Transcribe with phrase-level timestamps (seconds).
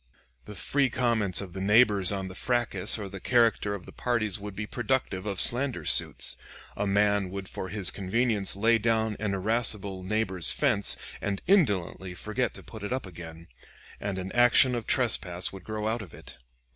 [0.45, 4.39] The free comments of the neighbors on the fracas or the character of the parties
[4.39, 6.37] would be productive of slander suits.
[6.75, 12.55] A man would for his convenience lay down an irascible neighbor's fence, and indolently forget
[12.55, 13.47] to put it up again,
[13.99, 16.39] and an action of trespass would grow out of it.